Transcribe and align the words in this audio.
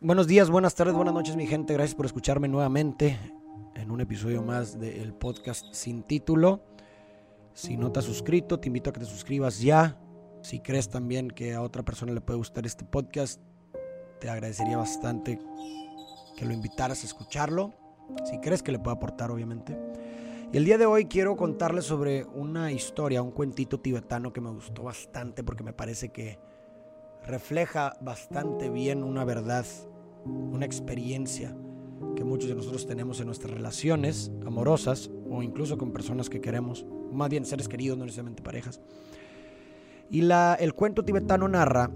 Buenos 0.00 0.28
días, 0.28 0.48
buenas 0.48 0.76
tardes, 0.76 0.94
buenas 0.94 1.12
noches 1.12 1.34
mi 1.34 1.48
gente. 1.48 1.72
Gracias 1.72 1.96
por 1.96 2.06
escucharme 2.06 2.46
nuevamente 2.46 3.18
en 3.74 3.90
un 3.90 4.00
episodio 4.00 4.42
más 4.42 4.78
del 4.78 5.12
podcast 5.12 5.74
sin 5.74 6.04
título. 6.04 6.62
Si 7.52 7.76
no 7.76 7.90
te 7.90 7.98
has 7.98 8.04
suscrito, 8.04 8.60
te 8.60 8.68
invito 8.68 8.90
a 8.90 8.92
que 8.92 9.00
te 9.00 9.06
suscribas 9.06 9.60
ya. 9.60 9.98
Si 10.40 10.60
crees 10.60 10.88
también 10.88 11.28
que 11.28 11.52
a 11.52 11.62
otra 11.62 11.82
persona 11.82 12.12
le 12.12 12.20
puede 12.20 12.36
gustar 12.36 12.64
este 12.64 12.84
podcast, 12.84 13.40
te 14.20 14.30
agradecería 14.30 14.76
bastante 14.76 15.40
que 16.36 16.44
lo 16.44 16.52
invitaras 16.52 17.02
a 17.02 17.06
escucharlo. 17.06 17.74
Si 18.30 18.38
crees 18.38 18.62
que 18.62 18.70
le 18.70 18.78
puede 18.78 18.98
aportar, 18.98 19.32
obviamente. 19.32 19.76
Y 20.52 20.58
el 20.58 20.64
día 20.64 20.78
de 20.78 20.86
hoy 20.86 21.06
quiero 21.06 21.36
contarles 21.36 21.86
sobre 21.86 22.24
una 22.24 22.70
historia, 22.70 23.20
un 23.20 23.32
cuentito 23.32 23.80
tibetano 23.80 24.32
que 24.32 24.40
me 24.40 24.50
gustó 24.50 24.84
bastante 24.84 25.42
porque 25.42 25.64
me 25.64 25.72
parece 25.72 26.10
que 26.10 26.38
refleja 27.28 27.94
bastante 28.00 28.70
bien 28.70 29.04
una 29.04 29.22
verdad, 29.22 29.66
una 30.24 30.64
experiencia 30.64 31.54
que 32.16 32.24
muchos 32.24 32.48
de 32.48 32.54
nosotros 32.54 32.86
tenemos 32.86 33.20
en 33.20 33.26
nuestras 33.26 33.52
relaciones 33.52 34.32
amorosas 34.46 35.10
o 35.30 35.42
incluso 35.42 35.76
con 35.76 35.92
personas 35.92 36.30
que 36.30 36.40
queremos, 36.40 36.86
más 37.12 37.28
bien 37.28 37.44
seres 37.44 37.68
queridos, 37.68 37.98
no 37.98 38.06
necesariamente 38.06 38.42
parejas. 38.42 38.80
Y 40.10 40.22
la, 40.22 40.54
el 40.54 40.72
cuento 40.72 41.04
tibetano 41.04 41.48
narra 41.48 41.90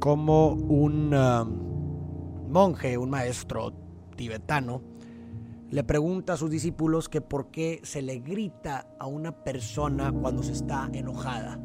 cómo 0.00 0.48
un 0.54 1.14
um, 1.14 2.50
monje, 2.50 2.98
un 2.98 3.08
maestro 3.08 3.72
tibetano, 4.16 4.82
le 5.70 5.84
pregunta 5.84 6.32
a 6.32 6.36
sus 6.36 6.50
discípulos 6.50 7.08
que 7.08 7.20
por 7.20 7.52
qué 7.52 7.80
se 7.84 8.02
le 8.02 8.18
grita 8.18 8.88
a 8.98 9.06
una 9.06 9.44
persona 9.44 10.12
cuando 10.12 10.42
se 10.42 10.52
está 10.52 10.90
enojada. 10.92 11.60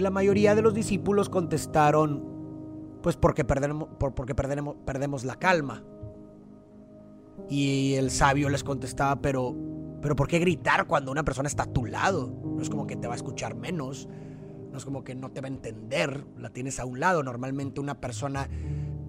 La 0.00 0.10
mayoría 0.10 0.54
de 0.54 0.62
los 0.62 0.74
discípulos 0.74 1.28
contestaron, 1.28 2.24
pues 3.02 3.16
porque 3.16 3.44
perdemos, 3.44 3.88
porque 3.98 4.34
perdemos, 4.34 4.76
perdemos 4.84 5.24
la 5.24 5.36
calma. 5.36 5.84
Y 7.48 7.94
el 7.94 8.10
sabio 8.10 8.48
les 8.48 8.64
contestaba, 8.64 9.20
pero, 9.20 9.54
pero 10.00 10.16
¿por 10.16 10.28
qué 10.28 10.38
gritar 10.38 10.86
cuando 10.86 11.12
una 11.12 11.24
persona 11.24 11.48
está 11.48 11.64
a 11.64 11.72
tu 11.72 11.84
lado? 11.84 12.32
No 12.42 12.62
es 12.62 12.70
como 12.70 12.86
que 12.86 12.96
te 12.96 13.06
va 13.06 13.14
a 13.14 13.16
escuchar 13.16 13.54
menos, 13.54 14.08
no 14.70 14.78
es 14.78 14.84
como 14.84 15.04
que 15.04 15.14
no 15.14 15.30
te 15.30 15.40
va 15.40 15.48
a 15.48 15.50
entender, 15.50 16.24
la 16.38 16.50
tienes 16.50 16.80
a 16.80 16.84
un 16.84 17.00
lado. 17.00 17.22
Normalmente 17.22 17.80
una 17.80 18.00
persona 18.00 18.48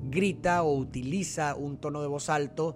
grita 0.10 0.64
o 0.64 0.76
utiliza 0.76 1.56
un 1.56 1.78
tono 1.78 2.02
de 2.02 2.08
voz 2.08 2.30
alto 2.30 2.76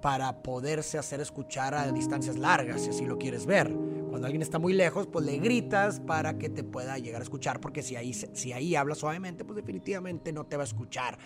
para 0.00 0.42
poderse 0.42 0.98
hacer 0.98 1.20
escuchar 1.20 1.74
a 1.74 1.90
distancias 1.92 2.36
largas, 2.36 2.82
si 2.82 2.90
así 2.90 3.04
lo 3.06 3.18
quieres 3.18 3.46
ver. 3.46 3.74
Cuando 4.12 4.26
alguien 4.26 4.42
está 4.42 4.58
muy 4.58 4.74
lejos, 4.74 5.06
pues 5.06 5.24
le 5.24 5.38
gritas 5.38 5.98
para 5.98 6.36
que 6.36 6.50
te 6.50 6.62
pueda 6.62 6.98
llegar 6.98 7.22
a 7.22 7.24
escuchar, 7.24 7.62
porque 7.62 7.82
si 7.82 7.96
ahí, 7.96 8.12
si 8.12 8.52
ahí 8.52 8.76
hablas 8.76 8.98
suavemente, 8.98 9.42
pues 9.42 9.56
definitivamente 9.56 10.34
no 10.34 10.44
te 10.44 10.58
va 10.58 10.64
a 10.64 10.66
escuchar 10.66 11.16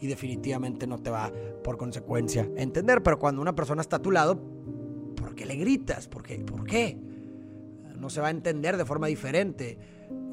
y 0.00 0.08
definitivamente 0.08 0.88
no 0.88 0.98
te 0.98 1.10
va, 1.10 1.30
por 1.62 1.76
consecuencia, 1.76 2.42
a 2.58 2.60
entender. 2.60 3.04
Pero 3.04 3.20
cuando 3.20 3.40
una 3.40 3.54
persona 3.54 3.82
está 3.82 3.96
a 3.96 4.02
tu 4.02 4.10
lado, 4.10 4.36
¿por 5.14 5.36
qué 5.36 5.46
le 5.46 5.54
gritas? 5.54 6.08
¿Por 6.08 6.24
qué? 6.24 6.98
No 7.96 8.10
se 8.10 8.20
va 8.20 8.26
a 8.26 8.30
entender 8.30 8.76
de 8.76 8.84
forma 8.84 9.06
diferente 9.06 9.78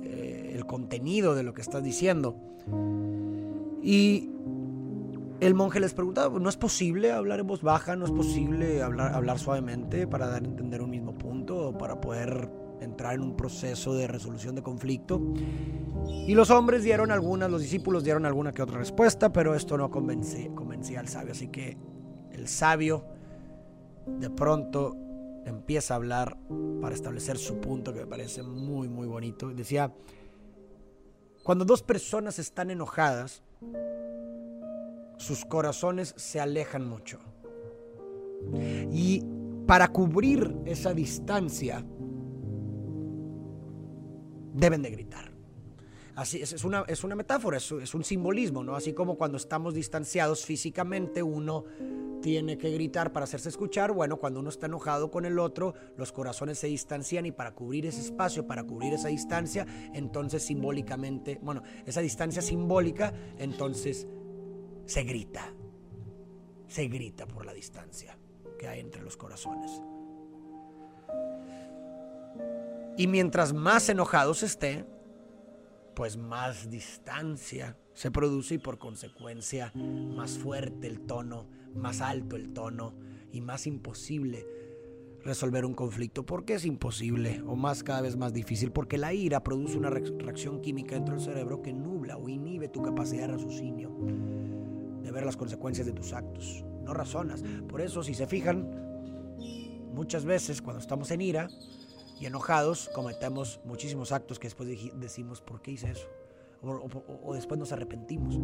eh, 0.01 0.53
el 0.55 0.65
contenido 0.65 1.35
de 1.35 1.43
lo 1.43 1.53
que 1.53 1.61
estás 1.61 1.83
diciendo. 1.83 2.35
Y 3.83 4.31
el 5.39 5.53
monje 5.53 5.79
les 5.79 5.93
preguntaba, 5.93 6.39
¿no 6.39 6.49
es 6.49 6.57
posible 6.57 7.11
hablar 7.11 7.39
en 7.39 7.45
voz 7.45 7.61
baja? 7.61 7.95
¿No 7.95 8.05
es 8.05 8.11
posible 8.11 8.81
hablar, 8.81 9.13
hablar 9.13 9.37
suavemente 9.37 10.07
para 10.07 10.27
dar 10.27 10.41
a 10.41 10.45
entender 10.45 10.81
un 10.81 10.89
mismo 10.89 11.13
punto 11.13 11.30
para 11.77 11.99
poder 11.99 12.49
entrar 12.81 13.15
en 13.15 13.21
un 13.21 13.35
proceso 13.35 13.93
de 13.93 14.07
resolución 14.07 14.55
de 14.55 14.63
conflicto? 14.63 15.21
Y 16.27 16.33
los 16.33 16.49
hombres 16.49 16.83
dieron 16.83 17.11
algunas, 17.11 17.49
los 17.49 17.61
discípulos 17.61 18.03
dieron 18.03 18.25
alguna 18.25 18.51
que 18.51 18.61
otra 18.61 18.77
respuesta, 18.77 19.31
pero 19.31 19.55
esto 19.55 19.77
no 19.77 19.89
convencía, 19.89 20.49
convencía 20.53 20.99
al 20.99 21.07
sabio. 21.07 21.31
Así 21.31 21.47
que 21.47 21.77
el 22.31 22.47
sabio 22.47 23.05
de 24.07 24.29
pronto 24.29 24.97
empieza 25.45 25.93
a 25.93 25.97
hablar 25.97 26.37
para 26.81 26.95
establecer 26.95 27.37
su 27.37 27.59
punto 27.59 27.93
que 27.93 28.01
me 28.01 28.07
parece 28.07 28.43
muy, 28.43 28.87
muy 28.87 29.07
bonito. 29.07 29.49
Decía, 29.49 29.93
cuando 31.43 31.65
dos 31.65 31.81
personas 31.83 32.39
están 32.39 32.71
enojadas, 32.71 33.43
sus 35.17 35.45
corazones 35.45 36.13
se 36.17 36.39
alejan 36.39 36.87
mucho. 36.87 37.19
Y 38.91 39.23
para 39.65 39.87
cubrir 39.89 40.55
esa 40.65 40.93
distancia, 40.93 41.85
deben 44.53 44.81
de 44.81 44.91
gritar. 44.91 45.31
Así 46.15 46.41
es, 46.41 46.63
una, 46.65 46.83
es 46.87 47.03
una 47.03 47.15
metáfora, 47.15 47.57
es, 47.57 47.71
es, 47.71 47.95
un 47.95 48.03
simbolismo, 48.03 48.63
¿no? 48.63 48.75
Así 48.75 48.93
como 48.93 49.17
cuando 49.17 49.37
estamos 49.37 49.73
distanciados 49.73 50.45
físicamente, 50.45 51.23
uno 51.23 51.63
tiene 52.21 52.57
que 52.57 52.69
gritar 52.71 53.13
para 53.13 53.23
hacerse 53.23 53.49
escuchar. 53.49 53.91
Bueno, 53.93 54.17
cuando 54.17 54.41
uno 54.41 54.49
está 54.49 54.65
enojado 54.65 55.09
con 55.09 55.25
el 55.25 55.39
otro, 55.39 55.73
los 55.97 56.11
corazones 56.11 56.59
se 56.59 56.67
distancian 56.67 57.25
y 57.25 57.31
para 57.31 57.55
cubrir 57.55 57.85
ese 57.85 58.01
espacio, 58.01 58.45
para 58.45 58.63
cubrir 58.63 58.93
esa 58.93 59.07
distancia, 59.07 59.65
entonces 59.93 60.43
simbólicamente, 60.43 61.39
bueno, 61.41 61.63
esa 61.85 62.01
distancia 62.01 62.41
simbólica, 62.41 63.13
entonces 63.37 64.07
se 64.85 65.03
grita, 65.03 65.53
se 66.67 66.87
grita 66.87 67.25
por 67.25 67.45
la 67.45 67.53
distancia 67.53 68.17
que 68.61 68.67
hay 68.67 68.79
entre 68.79 69.01
los 69.01 69.17
corazones. 69.17 69.81
Y 72.95 73.07
mientras 73.07 73.53
más 73.53 73.89
enojados 73.89 74.43
esté, 74.43 74.85
pues 75.95 76.15
más 76.15 76.69
distancia 76.69 77.75
se 77.95 78.11
produce 78.11 78.55
y 78.55 78.57
por 78.59 78.77
consecuencia 78.77 79.71
más 79.73 80.37
fuerte 80.37 80.85
el 80.85 81.01
tono, 81.01 81.47
más 81.73 82.01
alto 82.01 82.35
el 82.35 82.53
tono 82.53 82.93
y 83.31 83.41
más 83.41 83.65
imposible 83.65 84.45
resolver 85.23 85.65
un 85.65 85.73
conflicto. 85.73 86.23
¿Por 86.23 86.45
qué 86.45 86.53
es 86.53 86.65
imposible 86.65 87.41
o 87.47 87.55
más 87.55 87.83
cada 87.83 88.01
vez 88.01 88.15
más 88.15 88.31
difícil? 88.31 88.71
Porque 88.71 88.99
la 88.99 89.11
ira 89.11 89.43
produce 89.43 89.75
una 89.75 89.89
reacción 89.89 90.61
química 90.61 90.93
dentro 90.93 91.15
del 91.15 91.23
cerebro 91.23 91.63
que 91.63 91.73
nubla 91.73 92.17
o 92.17 92.29
inhibe 92.29 92.67
tu 92.67 92.83
capacidad 92.83 93.25
de 93.25 93.33
raciocinio 93.33 93.89
de 95.01 95.11
ver 95.11 95.25
las 95.25 95.35
consecuencias 95.35 95.87
de 95.87 95.93
tus 95.93 96.13
actos. 96.13 96.63
No 96.83 96.93
razonas. 96.93 97.43
Por 97.67 97.81
eso, 97.81 98.03
si 98.03 98.13
se 98.13 98.27
fijan, 98.27 98.67
muchas 99.93 100.25
veces 100.25 100.61
cuando 100.61 100.79
estamos 100.79 101.11
en 101.11 101.21
ira 101.21 101.49
y 102.19 102.25
enojados, 102.25 102.89
cometemos 102.93 103.59
muchísimos 103.65 104.11
actos 104.11 104.39
que 104.39 104.47
después 104.47 104.69
decimos, 104.95 105.41
¿por 105.41 105.61
qué 105.61 105.71
hice 105.71 105.91
eso? 105.91 106.07
O, 106.61 107.33
después 107.33 107.59
nos 107.59 107.71
arrepentimos. 107.71 108.39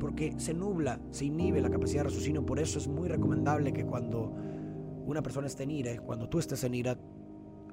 Porque 0.00 0.34
se 0.38 0.52
nubla, 0.52 1.00
se 1.10 1.26
inhibe 1.26 1.60
la 1.60 1.70
capacidad 1.70 2.00
de 2.00 2.08
raciocinio. 2.08 2.44
Por 2.44 2.58
eso 2.58 2.78
es 2.78 2.88
muy 2.88 3.08
recomendable 3.08 3.72
que 3.72 3.86
cuando 3.86 4.34
una 5.06 5.22
persona 5.22 5.46
esté 5.46 5.62
en 5.62 5.70
ira, 5.70 5.96
cuando 5.98 6.28
tú 6.28 6.38
estés 6.38 6.64
en 6.64 6.74
ira, 6.74 6.98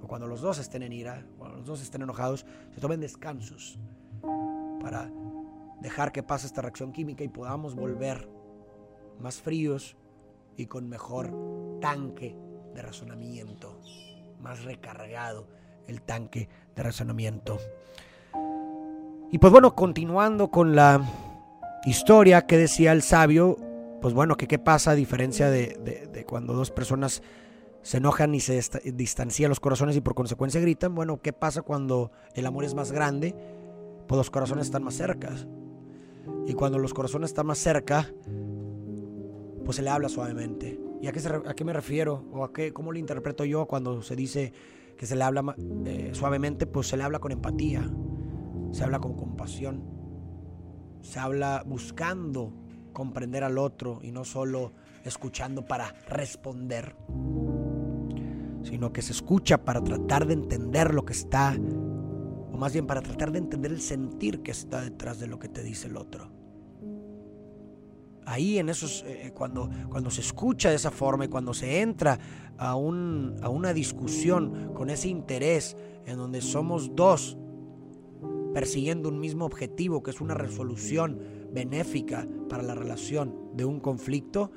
o 0.01 0.07
cuando 0.07 0.27
los 0.27 0.41
dos 0.41 0.59
estén 0.59 0.83
en 0.83 0.93
ira, 0.93 1.25
cuando 1.37 1.57
los 1.57 1.65
dos 1.65 1.81
estén 1.81 2.01
enojados, 2.03 2.45
se 2.73 2.79
tomen 2.79 2.99
descansos 2.99 3.79
para 4.81 5.11
dejar 5.81 6.11
que 6.11 6.23
pase 6.23 6.47
esta 6.47 6.61
reacción 6.61 6.91
química 6.91 7.23
y 7.23 7.27
podamos 7.27 7.75
volver 7.75 8.27
más 9.21 9.41
fríos 9.41 9.95
y 10.57 10.65
con 10.65 10.89
mejor 10.89 11.33
tanque 11.79 12.35
de 12.73 12.81
razonamiento, 12.81 13.79
más 14.39 14.63
recargado 14.63 15.47
el 15.87 16.01
tanque 16.01 16.49
de 16.75 16.83
razonamiento. 16.83 17.59
Y 19.31 19.37
pues 19.37 19.51
bueno, 19.51 19.75
continuando 19.75 20.51
con 20.51 20.75
la 20.75 21.01
historia 21.85 22.45
que 22.45 22.57
decía 22.57 22.91
el 22.91 23.01
sabio, 23.01 23.57
pues 24.01 24.13
bueno, 24.13 24.35
que 24.35 24.47
qué 24.47 24.59
pasa 24.59 24.91
a 24.91 24.95
diferencia 24.95 25.49
de, 25.49 26.07
de 26.11 26.25
cuando 26.25 26.53
dos 26.53 26.71
personas 26.71 27.21
se 27.81 27.97
enojan 27.97 28.35
y 28.35 28.39
se 28.39 28.61
distancian 28.93 29.49
los 29.49 29.59
corazones 29.59 29.95
y 29.95 30.01
por 30.01 30.13
consecuencia 30.13 30.61
gritan, 30.61 30.93
bueno, 30.93 31.21
¿qué 31.21 31.33
pasa 31.33 31.61
cuando 31.61 32.11
el 32.35 32.45
amor 32.45 32.63
es 32.63 32.75
más 32.75 32.91
grande? 32.91 33.35
Pues 34.07 34.17
los 34.17 34.29
corazones 34.29 34.67
están 34.67 34.83
más 34.83 34.95
cercas. 34.95 35.47
Y 36.45 36.53
cuando 36.53 36.77
los 36.77 36.93
corazones 36.93 37.31
están 37.31 37.47
más 37.47 37.57
cerca, 37.57 38.11
pues 39.71 39.77
se 39.77 39.83
le 39.83 39.89
habla 39.89 40.09
suavemente. 40.09 40.81
¿Y 41.01 41.07
a 41.07 41.13
qué, 41.13 41.63
me 41.63 41.71
refiero? 41.71 42.25
¿O 42.33 42.43
a 42.43 42.51
qué, 42.51 42.73
cómo 42.73 42.91
lo 42.91 42.99
interpreto 42.99 43.45
yo 43.45 43.67
cuando 43.67 44.01
se 44.01 44.17
dice 44.17 44.51
que 44.97 45.05
se 45.05 45.15
le 45.15 45.23
habla 45.23 45.55
eh, 45.85 46.09
suavemente? 46.11 46.67
Pues 46.67 46.87
se 46.87 46.97
le 46.97 47.03
habla 47.03 47.19
con 47.19 47.31
empatía, 47.31 47.89
se 48.73 48.83
habla 48.83 48.99
con 48.99 49.15
compasión, 49.15 49.81
se 50.99 51.19
habla 51.19 51.63
buscando 51.65 52.51
comprender 52.91 53.45
al 53.45 53.57
otro 53.57 53.99
y 54.03 54.11
no 54.11 54.25
solo 54.25 54.73
escuchando 55.05 55.65
para 55.65 55.95
responder, 56.09 56.97
sino 58.63 58.91
que 58.91 59.01
se 59.01 59.13
escucha 59.13 59.63
para 59.63 59.81
tratar 59.81 60.27
de 60.27 60.33
entender 60.33 60.93
lo 60.93 61.05
que 61.05 61.13
está 61.13 61.55
o 62.51 62.57
más 62.57 62.73
bien 62.73 62.87
para 62.87 63.01
tratar 63.01 63.31
de 63.31 63.37
entender 63.37 63.71
el 63.71 63.79
sentir 63.79 64.41
que 64.41 64.51
está 64.51 64.81
detrás 64.81 65.17
de 65.21 65.27
lo 65.27 65.39
que 65.39 65.47
te 65.47 65.63
dice 65.63 65.87
el 65.87 65.95
otro. 65.95 66.40
Ahí 68.25 68.59
en 68.59 68.69
esos, 68.69 69.03
eh, 69.03 69.27
eh, 69.27 69.31
cuando, 69.31 69.69
cuando 69.89 70.11
se 70.11 70.21
escucha 70.21 70.69
de 70.69 70.75
esa 70.75 70.91
forma 70.91 71.25
y 71.25 71.27
cuando 71.27 71.53
se 71.53 71.81
entra 71.81 72.19
a, 72.57 72.75
un, 72.75 73.35
a 73.41 73.49
una 73.49 73.73
discusión 73.73 74.73
con 74.73 74.89
ese 74.89 75.09
interés 75.09 75.75
en 76.05 76.17
donde 76.17 76.41
somos 76.41 76.95
dos 76.95 77.37
persiguiendo 78.53 79.09
un 79.09 79.19
mismo 79.19 79.45
objetivo, 79.45 80.03
que 80.03 80.11
es 80.11 80.21
una 80.21 80.33
resolución 80.33 81.19
benéfica 81.51 82.27
para 82.49 82.63
la 82.63 82.75
relación 82.75 83.35
de 83.55 83.65
un 83.65 83.79
conflicto, 83.79 84.51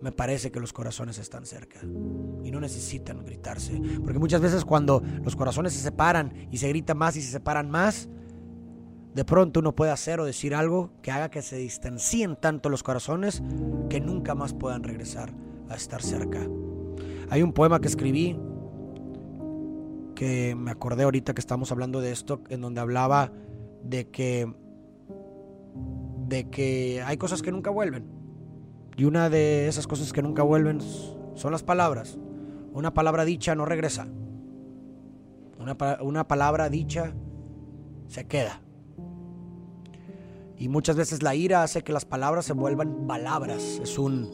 me 0.00 0.12
parece 0.12 0.50
que 0.50 0.60
los 0.60 0.72
corazones 0.72 1.18
están 1.18 1.44
cerca 1.44 1.80
y 1.82 2.50
no 2.50 2.60
necesitan 2.60 3.24
gritarse. 3.24 3.80
Porque 4.02 4.18
muchas 4.18 4.40
veces 4.40 4.64
cuando 4.64 5.02
los 5.22 5.36
corazones 5.36 5.74
se 5.74 5.80
separan 5.80 6.48
y 6.50 6.56
se 6.56 6.68
grita 6.68 6.94
más 6.94 7.16
y 7.16 7.22
se 7.22 7.30
separan 7.30 7.70
más, 7.70 8.08
de 9.14 9.24
pronto 9.24 9.60
uno 9.60 9.74
puede 9.74 9.90
hacer 9.90 10.20
o 10.20 10.24
decir 10.24 10.54
algo 10.54 10.90
que 11.02 11.10
haga 11.10 11.30
que 11.30 11.42
se 11.42 11.56
distancien 11.56 12.36
tanto 12.36 12.68
los 12.68 12.82
corazones 12.82 13.42
que 13.88 14.00
nunca 14.00 14.34
más 14.34 14.54
puedan 14.54 14.84
regresar 14.84 15.32
a 15.68 15.74
estar 15.74 16.02
cerca. 16.02 16.40
Hay 17.28 17.42
un 17.42 17.52
poema 17.52 17.80
que 17.80 17.88
escribí 17.88 18.38
que 20.14 20.54
me 20.54 20.70
acordé 20.70 21.04
ahorita 21.04 21.34
que 21.34 21.40
estamos 21.40 21.72
hablando 21.72 22.00
de 22.00 22.12
esto, 22.12 22.42
en 22.50 22.60
donde 22.60 22.80
hablaba 22.80 23.32
de 23.82 24.08
que 24.08 24.52
de 26.28 26.48
que 26.48 27.02
hay 27.04 27.16
cosas 27.16 27.42
que 27.42 27.50
nunca 27.50 27.70
vuelven. 27.70 28.04
Y 28.96 29.04
una 29.04 29.30
de 29.30 29.66
esas 29.66 29.86
cosas 29.86 30.12
que 30.12 30.22
nunca 30.22 30.42
vuelven 30.42 30.80
son 31.34 31.50
las 31.50 31.64
palabras. 31.64 32.18
Una 32.72 32.94
palabra 32.94 33.24
dicha 33.24 33.54
no 33.56 33.64
regresa. 33.64 34.06
Una, 35.58 35.76
una 36.02 36.28
palabra 36.28 36.68
dicha 36.68 37.12
se 38.06 38.26
queda. 38.26 38.60
Y 40.60 40.68
muchas 40.68 40.94
veces 40.94 41.22
la 41.22 41.34
ira 41.34 41.62
hace 41.62 41.82
que 41.82 41.90
las 41.90 42.04
palabras 42.04 42.44
se 42.44 42.52
vuelvan 42.52 43.06
palabras. 43.06 43.80
Es, 43.82 43.98
un, 43.98 44.28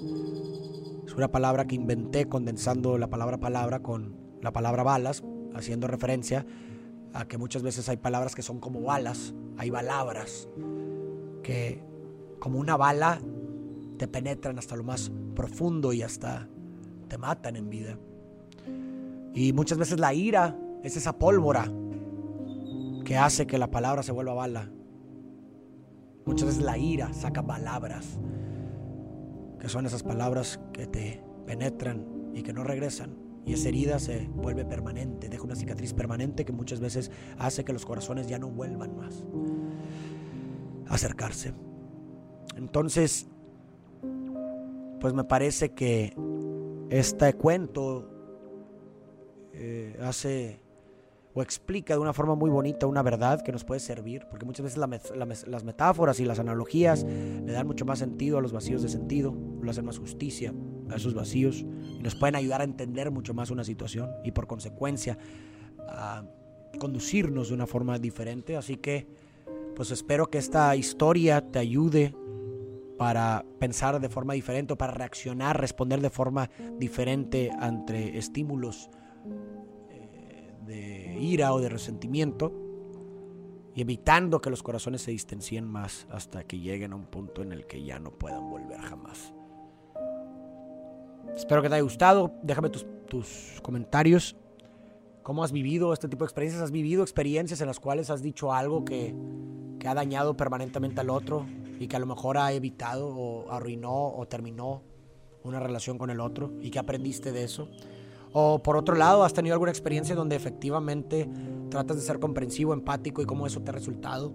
una 1.17 1.31
palabra 1.31 1.69
que 1.69 1.77
inventé 1.77 2.29
condensando 2.29 2.99
la 2.99 3.09
palabra 3.09 3.39
palabra 3.39 3.79
con 3.79 4.17
la 4.43 4.53
palabra 4.53 4.83
balas, 4.83 5.23
haciendo 5.55 5.87
referencia 5.87 6.45
a 7.15 7.29
que 7.29 7.39
muchas 7.39 7.63
veces 7.63 7.89
hay 7.89 7.97
palabras 7.97 8.35
que 8.35 8.43
son 8.43 8.59
como 8.59 8.83
balas, 8.83 9.35
hay 9.57 9.71
palabras 9.71 10.49
que 11.45 11.81
como 12.41 12.59
una 12.59 12.77
bala 12.77 13.21
te 13.97 14.09
penetran 14.09 14.59
hasta 14.59 14.75
lo 14.75 14.83
más 14.83 15.13
profundo 15.37 15.93
y 15.93 16.03
hasta 16.03 16.49
te 17.07 17.19
matan 17.19 17.55
en 17.55 17.71
vida. 17.71 17.99
Y 19.33 19.53
muchas 19.53 19.79
veces 19.79 20.01
la 20.01 20.13
ira 20.13 20.59
es 20.83 20.97
esa 20.97 21.17
pólvora 21.17 21.71
que 23.05 23.17
hace 23.17 23.47
que 23.47 23.59
la 23.59 23.71
palabra 23.71 24.03
se 24.03 24.11
vuelva 24.11 24.35
bala. 24.35 24.73
Muchas 26.27 26.49
veces 26.49 26.63
la 26.65 26.77
ira 26.77 27.13
saca 27.13 27.47
palabras, 27.47 28.19
que 29.61 29.69
son 29.69 29.87
esas 29.87 30.03
palabras 30.03 30.61
que 30.73 30.89
te 30.89 31.23
penetran 31.47 32.05
y 32.35 32.43
que 32.43 32.53
no 32.53 32.65
regresan. 32.65 33.17
Y 33.47 33.53
esa 33.53 33.69
herida 33.69 34.01
se 34.01 34.27
vuelve 34.35 34.65
permanente, 34.65 35.29
deja 35.29 35.45
una 35.45 35.55
cicatriz 35.55 35.95
permanente 35.95 36.45
que 36.45 36.53
muchas 36.53 36.81
veces 36.81 37.13
hace 37.39 37.65
que 37.65 37.73
los 37.73 37.87
corazones 37.87 38.27
ya 38.27 38.41
no 38.41 38.49
vuelvan 38.49 38.97
más 38.97 39.25
a 40.89 40.95
acercarse. 40.95 41.55
Entonces, 42.57 43.29
pues 45.01 45.15
me 45.15 45.23
parece 45.23 45.75
que 45.75 46.13
este 46.91 47.35
cuento 47.35 48.11
eh, 49.53 49.97
hace 50.03 50.61
o 51.37 51.43
explica 51.43 51.93
de 51.93 52.01
una 52.01 52.15
forma 52.15 52.35
muy 52.35 52.49
bonita 52.49 52.87
una 52.87 53.03
verdad 53.03 53.43
que 53.43 53.53
nos 53.53 53.63
puede 53.63 53.79
servir, 53.79 54.27
porque 54.31 54.47
muchas 54.47 54.65
veces 54.65 54.79
las 55.47 55.65
metáforas 55.65 56.19
y 56.19 56.25
las 56.25 56.39
analogías 56.39 57.05
le 57.05 57.53
dan 57.53 57.67
mucho 57.67 57.85
más 57.85 57.99
sentido 57.99 58.39
a 58.39 58.41
los 58.41 58.55
vacíos 58.55 58.83
de 58.83 58.89
sentido, 58.89 59.37
lo 59.61 59.71
hacen 59.71 59.85
más 59.85 59.99
justicia 59.99 60.55
a 60.89 60.97
esos 60.97 61.13
vacíos 61.13 61.61
y 61.61 62.03
nos 62.03 62.15
pueden 62.15 62.37
ayudar 62.37 62.63
a 62.63 62.65
entender 62.65 63.11
mucho 63.11 63.35
más 63.35 63.51
una 63.51 63.65
situación 63.65 64.09
y 64.25 64.31
por 64.31 64.47
consecuencia 64.47 65.19
a 65.87 66.25
conducirnos 66.79 67.49
de 67.49 67.55
una 67.55 67.67
forma 67.67 67.99
diferente. 67.99 68.57
Así 68.57 68.79
que 68.79 69.07
pues 69.75 69.91
espero 69.91 70.31
que 70.31 70.39
esta 70.39 70.75
historia 70.75 71.43
te 71.43 71.59
ayude 71.59 72.15
para 72.97 73.45
pensar 73.59 74.01
de 74.01 74.09
forma 74.09 74.33
diferente 74.33 74.73
o 74.73 74.79
para 74.79 74.95
reaccionar, 74.95 75.61
responder 75.61 76.01
de 76.01 76.09
forma 76.09 76.49
diferente 76.79 77.51
ante 77.61 78.17
estímulos 78.17 78.89
de 80.67 81.06
ira 81.17 81.53
o 81.53 81.61
de 81.61 81.69
resentimiento 81.69 82.53
y 83.75 83.83
evitando 83.83 84.41
que 84.41 84.49
los 84.49 84.63
corazones 84.63 85.03
se 85.03 85.11
distancien 85.11 85.67
más 85.67 86.07
hasta 86.11 86.45
que 86.45 86.59
lleguen 86.59 86.93
a 86.93 86.97
un 86.97 87.07
punto 87.07 87.43
en 87.43 87.53
el 87.53 87.67
que 87.67 87.85
ya 87.85 87.99
no 87.99 88.11
puedan 88.11 88.49
volver 88.49 88.81
jamás. 88.81 89.35
Espero 91.35 91.61
que 91.61 91.69
te 91.69 91.75
haya 91.75 91.83
gustado. 91.83 92.33
Déjame 92.43 92.71
tus, 92.71 92.87
tus 93.07 93.61
comentarios. 93.63 94.37
¿Cómo 95.23 95.45
has 95.45 95.53
vivido 95.53 95.93
este 95.93 96.09
tipo 96.09 96.25
de 96.25 96.29
experiencias? 96.29 96.63
¿Has 96.63 96.71
vivido 96.71 97.03
experiencias 97.03 97.61
en 97.61 97.67
las 97.67 97.79
cuales 97.79 98.09
has 98.09 98.23
dicho 98.23 98.53
algo 98.53 98.85
que, 98.85 99.15
que 99.79 99.89
ha 99.89 99.95
dañado 99.95 100.37
permanentemente 100.37 101.03
al 101.03 101.11
otro 101.11 101.45
y 101.79 101.89
que 101.89 101.97
a 101.97 101.99
lo 101.99 102.07
mejor 102.07 102.39
ha 102.39 102.53
evitado 102.53 103.09
o 103.09 103.51
arruinó 103.51 104.15
o 104.15 104.27
terminó 104.27 104.83
una 105.43 105.61
relación 105.61 105.99
con 105.99 106.09
el 106.09 106.21
otro 106.21 106.53
y 106.63 106.71
que 106.71 106.79
aprendiste 106.79 107.33
de 107.33 107.45
eso? 107.45 107.69
O 108.33 108.63
por 108.63 108.77
otro 108.77 108.95
lado, 108.95 109.25
has 109.25 109.33
tenido 109.33 109.55
alguna 109.55 109.71
experiencia 109.71 110.15
donde 110.15 110.37
efectivamente 110.37 111.29
tratas 111.71 111.97
de 111.97 112.03
ser 112.03 112.19
comprensivo, 112.19 112.73
empático 112.73 113.23
y 113.23 113.27
cómo 113.27 113.47
eso 113.47 113.63
te 113.63 113.71
ha 113.71 113.73
resultado. 113.73 114.33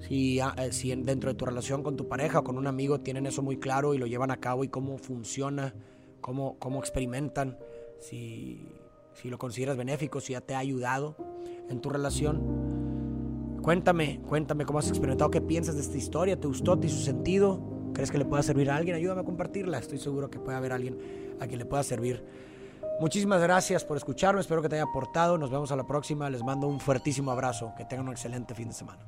Si, 0.00 0.40
ah, 0.40 0.54
eh, 0.58 0.96
dentro 0.98 1.30
de 1.30 1.34
tu 1.34 1.46
relación 1.46 1.82
con 1.82 1.96
tu 1.96 2.06
pareja 2.06 2.40
o 2.40 2.44
con 2.44 2.58
un 2.58 2.66
amigo 2.66 3.00
tienen 3.00 3.26
eso 3.26 3.42
muy 3.42 3.56
claro 3.56 3.94
y 3.94 3.98
lo 3.98 4.06
llevan 4.06 4.30
a 4.30 4.36
cabo 4.36 4.62
y 4.62 4.68
cómo 4.68 4.98
funciona, 4.98 5.74
cómo, 6.20 6.58
cómo 6.58 6.80
experimentan, 6.80 7.58
si, 7.98 8.68
si 9.14 9.30
lo 9.30 9.38
consideras 9.38 9.76
benéfico, 9.76 10.20
si 10.20 10.34
ya 10.34 10.40
te 10.40 10.54
ha 10.54 10.58
ayudado 10.58 11.16
en 11.68 11.80
tu 11.80 11.88
relación. 11.88 13.56
Cuéntame, 13.62 14.20
cuéntame 14.28 14.64
cómo 14.64 14.78
has 14.78 14.88
experimentado, 14.88 15.30
qué 15.30 15.40
piensas 15.40 15.74
de 15.74 15.80
esta 15.80 15.96
historia, 15.96 16.38
¿te 16.38 16.46
gustó, 16.46 16.78
te 16.78 16.86
hizo 16.86 16.98
sentido? 16.98 17.60
¿Crees 17.94 18.10
que 18.10 18.18
le 18.18 18.26
pueda 18.26 18.42
servir 18.42 18.70
a 18.70 18.76
alguien? 18.76 18.94
Ayúdame 18.94 19.22
a 19.22 19.24
compartirla, 19.24 19.78
estoy 19.78 19.98
seguro 19.98 20.30
que 20.30 20.38
puede 20.38 20.56
haber 20.56 20.72
alguien 20.72 20.98
a 21.40 21.46
quien 21.46 21.58
le 21.58 21.64
pueda 21.64 21.82
servir 21.82 22.22
Muchísimas 22.98 23.42
gracias 23.42 23.84
por 23.84 23.98
escucharme, 23.98 24.40
espero 24.40 24.62
que 24.62 24.70
te 24.70 24.76
haya 24.76 24.84
aportado, 24.84 25.36
nos 25.36 25.50
vemos 25.50 25.70
a 25.70 25.76
la 25.76 25.84
próxima, 25.84 26.30
les 26.30 26.42
mando 26.42 26.66
un 26.66 26.80
fuertísimo 26.80 27.30
abrazo, 27.30 27.74
que 27.76 27.84
tengan 27.84 28.06
un 28.06 28.12
excelente 28.12 28.54
fin 28.54 28.68
de 28.68 28.74
semana. 28.74 29.04